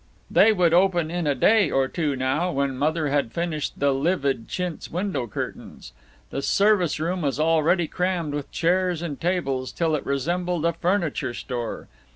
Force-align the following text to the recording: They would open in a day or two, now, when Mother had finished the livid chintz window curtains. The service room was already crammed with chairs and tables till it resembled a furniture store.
They 0.31 0.51
would 0.51 0.73
open 0.73 1.11
in 1.11 1.27
a 1.27 1.35
day 1.35 1.69
or 1.69 1.87
two, 1.87 2.15
now, 2.15 2.51
when 2.51 2.75
Mother 2.75 3.09
had 3.09 3.31
finished 3.31 3.77
the 3.77 3.93
livid 3.93 4.47
chintz 4.47 4.89
window 4.89 5.27
curtains. 5.27 5.91
The 6.31 6.41
service 6.41 6.99
room 6.99 7.21
was 7.21 7.39
already 7.39 7.85
crammed 7.87 8.33
with 8.33 8.49
chairs 8.51 9.03
and 9.03 9.21
tables 9.21 9.71
till 9.71 9.93
it 9.93 10.03
resembled 10.03 10.65
a 10.65 10.73
furniture 10.73 11.35
store. 11.35 11.87